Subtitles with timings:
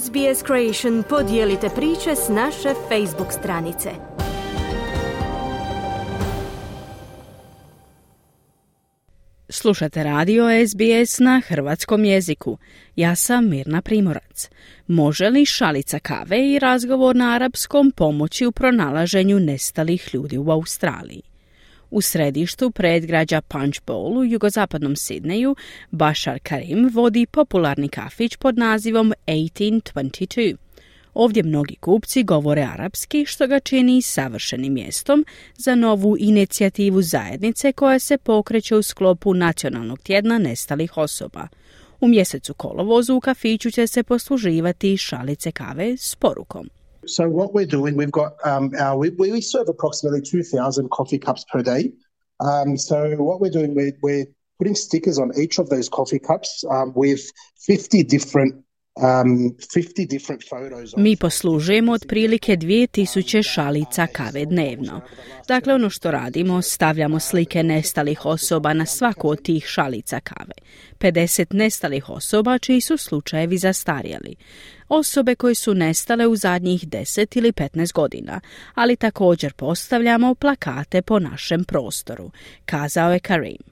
[0.00, 3.90] SBS Creation podijelite priče s naše Facebook stranice.
[9.48, 12.58] Slušate radio SBS na hrvatskom jeziku.
[12.96, 14.50] Ja sam Mirna Primorac.
[14.86, 21.31] Može li šalica kave i razgovor na arapskom pomoći u pronalaženju nestalih ljudi u Australiji?
[21.92, 25.56] U središtu predgrađa Punch Bowl u jugozapadnom Sidneju
[25.90, 30.56] Bashar Karim vodi popularni kafić pod nazivom 1822.
[31.14, 35.24] Ovdje mnogi kupci govore arapski, što ga čini savršenim mjestom
[35.56, 41.48] za novu inicijativu zajednice koja se pokreće u sklopu Nacionalnog tjedna nestalih osoba.
[42.00, 46.68] U mjesecu kolovozu u kafiću će se posluživati šalice kave s porukom.
[47.06, 51.44] So what we're doing, we've got um, our, we, we serve approximately 2,000 coffee cups
[51.50, 51.92] per day.
[52.40, 54.26] Um, so what we're doing, we're, we're
[54.58, 58.64] putting stickers on each of those coffee cups um, with 50 different
[60.96, 65.00] Mi poslužujemo otprilike 2000 šalica kave dnevno.
[65.48, 70.54] Dakle, ono što radimo, stavljamo slike nestalih osoba na svaku od tih šalica kave.
[70.98, 74.34] 50 nestalih osoba čiji su slučajevi zastarjeli.
[74.88, 78.40] Osobe koje su nestale u zadnjih 10 ili 15 godina,
[78.74, 82.30] ali također postavljamo plakate po našem prostoru,
[82.64, 83.71] kazao je Karim.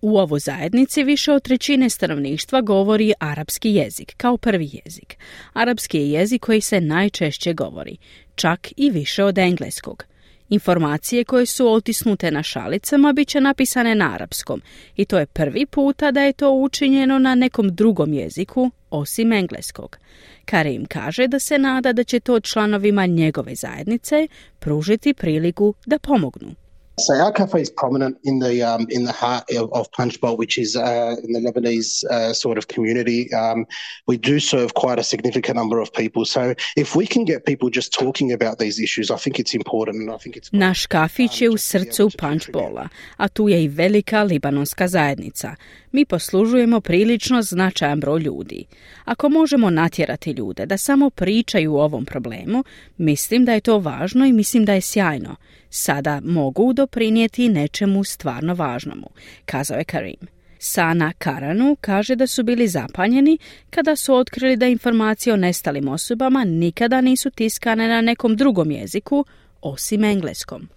[0.00, 5.16] U ovoj zajednici više od trećine stanovništva govori arapski jezik kao prvi jezik.
[5.52, 7.96] Arapski je jezik koji se najčešće govori,
[8.34, 10.04] čak i više od engleskog.
[10.48, 14.62] Informacije koje su otisnute na šalicama bit će napisane na arapskom
[14.96, 19.98] i to je prvi puta da je to učinjeno na nekom drugom jeziku osim engleskog.
[20.44, 26.67] Karim kaže da se nada da će to članovima njegove zajednice pružiti priliku da pomognu.
[26.98, 30.36] So our cafe is prominent in the um, in the heart of, of Punch Bowl,
[30.36, 33.32] which is uh, in the Lebanese uh, sort of community.
[33.32, 33.66] Um,
[34.06, 36.24] we do serve quite a significant number of people.
[36.24, 39.96] So if we can get people just talking about these issues, I think it's important.
[40.02, 43.68] And I think it's Naš kafić je u srcu Punch Bowla, a tu je i
[43.68, 45.54] velika libanonska zajednica.
[45.92, 48.66] Mi poslužujemo prilično značajan broj ljudi.
[49.04, 52.64] Ako možemo natjerati ljude da samo pričaju o ovom problemu,
[52.96, 55.36] mislim da je to važno i mislim da je sjajno.
[55.70, 59.10] Sada mogu doprinijeti nečemu stvarno važnomu,
[59.44, 60.28] kazao je Karim.
[60.58, 63.38] Sana Karanu kaže da su bili zapanjeni
[63.70, 69.24] kada su otkrili da informacije o nestalim osobama nikada nisu tiskane na nekom drugom jeziku
[69.62, 70.68] osim engleskom.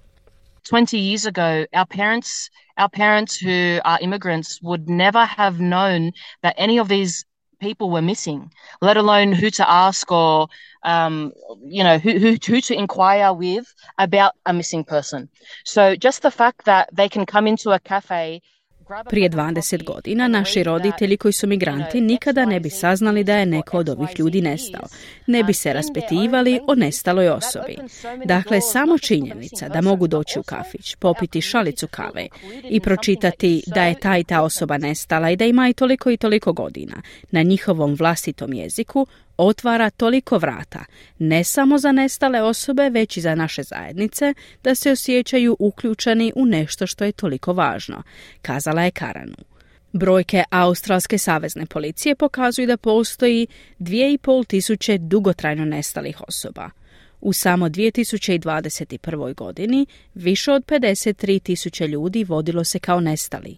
[0.71, 6.53] 20 years ago, our parents, our parents who are immigrants would never have known that
[6.57, 7.25] any of these
[7.61, 8.51] people were missing,
[8.81, 10.47] let alone who to ask or,
[10.83, 11.31] um,
[11.63, 15.29] you know, who, who, who to inquire with about a missing person.
[15.63, 18.41] So just the fact that they can come into a cafe
[19.09, 23.77] Prije 20 godina naši roditelji koji su migranti nikada ne bi saznali da je neko
[23.77, 24.87] od ovih ljudi nestao.
[25.27, 27.77] Ne bi se raspitivali o nestaloj osobi.
[28.25, 32.27] Dakle, samo činjenica da mogu doći u kafić, popiti šalicu kave
[32.63, 36.17] i pročitati da je ta i ta osoba nestala i da ima i toliko i
[36.17, 37.01] toliko godina
[37.31, 39.07] na njihovom vlastitom jeziku
[39.41, 40.85] otvara toliko vrata,
[41.19, 46.45] ne samo za nestale osobe, već i za naše zajednice, da se osjećaju uključeni u
[46.45, 48.03] nešto što je toliko važno,
[48.41, 49.35] kazala je Karanu.
[49.93, 53.47] Brojke Australske savezne policije pokazuju da postoji
[53.79, 56.69] 2,5 tisuće dugotrajno nestalih osoba.
[57.21, 59.35] U samo 2021.
[59.35, 63.57] godini više od 53 tisuće ljudi vodilo se kao nestali.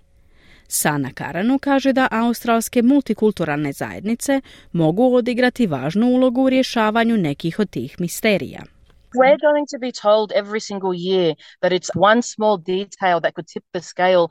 [0.68, 4.42] Sana Karanu kaže da australske multikulturalne zajednice
[4.72, 8.64] mogu odigrati važnu ulogu u rješavanju nekih od tih misterija.
[9.16, 13.48] We're going to be told every single year that it's one small detail that could
[13.48, 14.28] tip the scale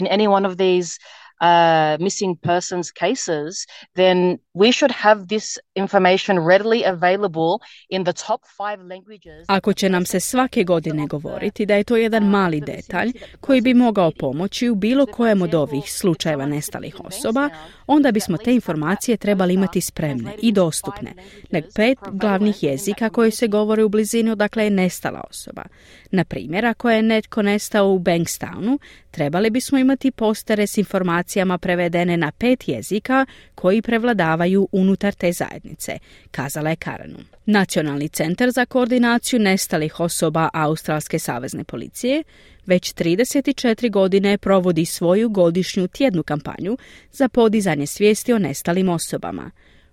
[0.00, 0.98] in any one of these
[1.40, 7.58] uh, missing persons cases, then we should have this information readily available
[7.88, 9.46] in the top five languages.
[9.48, 13.74] Ako će nam se svake godine govoriti da je to jedan mali detalj koji bi
[13.74, 17.48] mogao pomoći u bilo kojem od ovih slučajeva nestalih osoba,
[17.86, 21.12] onda bismo te informacije trebali imati spremne i dostupne
[21.50, 25.62] na pet glavnih jezika koji se govore u blizini odakle je nestala osoba.
[26.10, 28.78] Na primjer, ako je netko nestao u Bankstownu,
[29.10, 35.98] trebali bismo imati postere s informacijama prevedene na pet jezika koji prevladavaju unutar te zajednice,
[36.30, 37.18] kazala je Karanu.
[37.46, 42.22] Nacionalni centar za koordinaciju nestalih osoba Australske savezne policije
[42.66, 46.76] već 34 godine provodi svoju godišnju tjednu kampanju
[47.12, 49.50] za podizanje svijesti o nestalim osobama.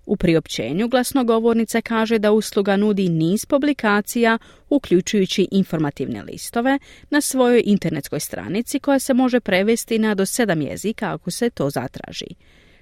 [0.08, 4.38] U priopćenju glasnogovornica kaže da usluga nudi niz publikacija,
[4.70, 11.14] uključujući informativne listove, na svojoj internetskoj stranici koja se može prevesti na do sedam jezika
[11.14, 12.26] ako se to zatraži.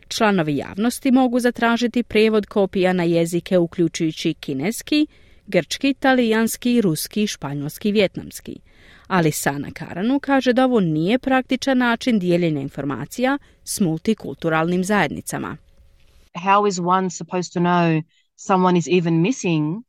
[0.08, 5.08] Članovi javnosti mogu zatražiti prijevod kopija na jezike uključujući kineski,
[5.48, 8.60] grčki, talijanski, ruski, španjolski i vjetnamski.
[9.08, 15.58] Ali Sana Karanu kaže da ovo nije praktičan način dijeljenja informacija s multikulturalnim zajednicama.
[16.36, 18.02] How is one supposed to know
[18.36, 19.84] someone is even missing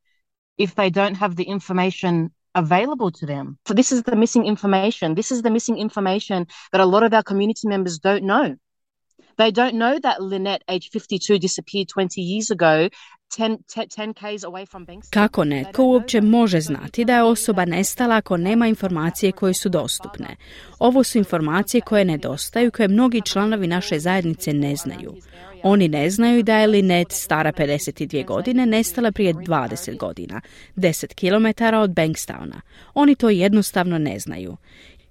[0.58, 3.58] if they don't have the information available to them.
[3.66, 5.14] So this is the missing information.
[5.14, 8.56] This is the missing information that a lot of our community members don't know.
[9.36, 12.88] They don't know that Lynette, age 52, disappeared 20 years ago
[15.10, 20.36] Kako netko uopće može znati da je osoba nestala ako nema informacije koje su dostupne?
[20.78, 25.14] Ovo su informacije koje nedostaju, koje mnogi članovi naše zajednice ne znaju.
[25.62, 30.40] Oni ne znaju da je Linet stara 52 godine nestala prije 20 godina,
[30.76, 32.60] 10 km od Bankstowna.
[32.94, 34.56] Oni to jednostavno ne znaju.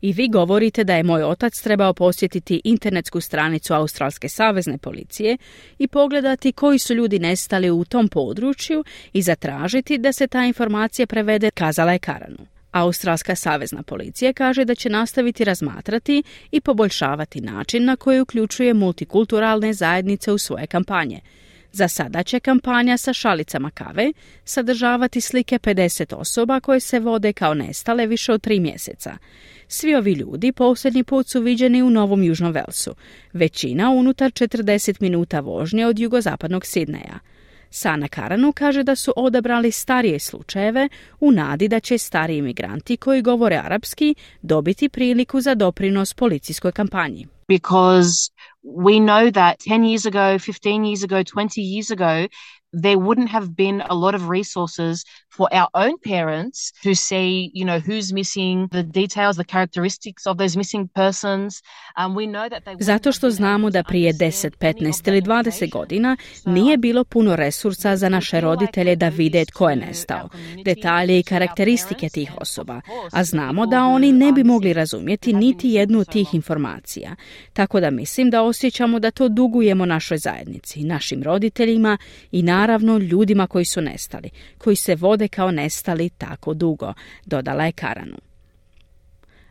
[0.02, 5.38] I vi govorite da je moj otac trebao posjetiti internetsku stranicu Australske savezne policije
[5.78, 8.84] i pogledati koji su ljudi nestali u tom području
[9.14, 12.46] i zatražiti da se ta informacija prevede, kazala je Karanu.
[12.72, 19.74] Australska savezna policija kaže da će nastaviti razmatrati i poboljšavati način na koji uključuje multikulturalne
[19.74, 21.20] zajednice u svoje kampanje.
[21.76, 24.14] Za sada će kampanja sa šalicama kave
[24.46, 29.18] sadržavati slike 50 osoba koje se vode kao nestale više od tri mjeseca.
[29.68, 32.96] Svi ovi ljudi posljednji put su viđeni u Novom Južnom Velsu,
[33.34, 37.20] većina unutar 40 minuta vožnje od jugozapadnog Sidneja.
[37.70, 40.90] Sana Karanu kaže da su odabrali starije slučajeve
[41.20, 47.28] u nadi da će stariji imigranti koji govore arapski dobiti priliku za doprinos policijskoj kampanji.
[47.48, 48.32] Because
[48.66, 52.28] we know that 10 years ago, 15 years ago, 20 years ago,
[52.82, 55.06] there wouldn't have been a lot of resources
[55.38, 60.38] for our own parents to see, you know, who's missing, the details, the characteristics of
[60.38, 61.62] those missing persons.
[61.98, 66.18] Um, we know that they Zato što znamo da prije 10, 15 ili 20 godina
[66.46, 70.30] nije bilo puno resursa za naše roditelje da vide tko je nestao,
[70.66, 72.82] detalje i karakteristike tih osoba,
[73.12, 77.16] a znamo da oni ne bi mogli razumjeti niti jednu od tih informacija.
[77.54, 81.98] Tako da mislim da osjećamo da to dugujemo našoj zajednici, našim roditeljima
[82.32, 86.94] i naravno ljudima koji su nestali, koji se vode kao nestali tako dugo,
[87.26, 88.18] dodala je Karanu.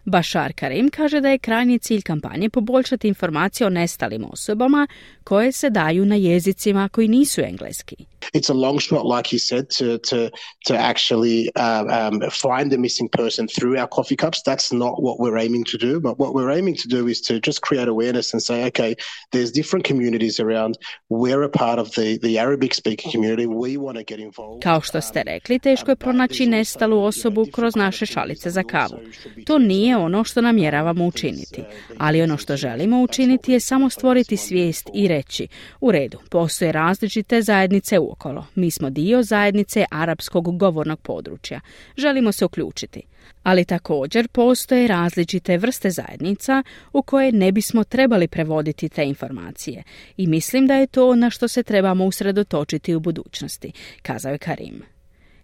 [0.05, 4.87] Bashar Karim kaže da je krajnji cilj kampanje poboljšati informacije o nestalim osobama
[5.25, 7.97] koje se daju na jezicima koji nisu engleski.
[8.32, 10.31] It's a long shot, like you said, to to
[10.67, 14.43] to actually uh, um, find the missing person through our coffee cups.
[14.43, 16.00] That's not what we're aiming to do.
[16.00, 18.94] But what we're aiming to do is to just create awareness and say, okay,
[19.32, 20.79] there's different communities around.
[21.09, 23.47] We're a part of the the Arabic speaking community.
[23.47, 24.62] We want to get involved.
[24.62, 28.99] Kao što ste rekli, teško je pronaći nestalu osobu kroz naše šalice za kavu.
[29.47, 31.62] To nije ono što namjeravamo učiniti,
[31.99, 35.49] ali ono što želimo učiniti je samo stvoriti svijest i reći,
[35.81, 38.47] u redu, postoje različite zajednice u okolo.
[38.55, 41.61] Mi smo dio zajednice arapskog govornog područja.
[41.97, 43.03] Želimo se uključiti.
[43.43, 46.63] Ali također postoje različite vrste zajednica
[46.93, 49.83] u koje ne bismo trebali prevoditi te informacije.
[50.17, 53.73] I mislim da je to na što se trebamo usredotočiti u budućnosti,
[54.03, 54.83] kazao je Karim.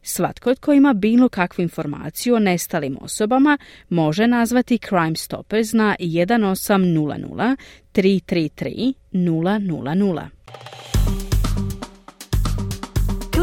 [0.03, 3.59] Svatko tko ima bilo kakvu informaciju o nestalim osobama
[3.89, 7.57] može nazvati Crime Stoppers na 1800
[7.95, 10.27] 333 000.